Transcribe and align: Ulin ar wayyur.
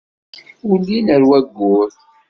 Ulin 0.71 1.07
ar 1.15 1.23
wayyur. 1.29 1.91